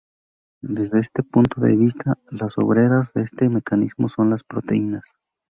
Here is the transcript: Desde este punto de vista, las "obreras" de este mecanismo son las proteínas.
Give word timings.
Desde 0.63 0.99
este 0.99 1.21
punto 1.21 1.61
de 1.61 1.75
vista, 1.77 2.17
las 2.31 2.57
"obreras" 2.57 3.13
de 3.13 3.21
este 3.21 3.49
mecanismo 3.49 4.09
son 4.09 4.31
las 4.31 4.43
proteínas. 4.43 5.13